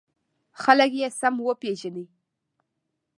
خلک 0.61 0.91
یې 1.01 1.07
سم 1.19 1.35
وپېژني. 1.47 2.05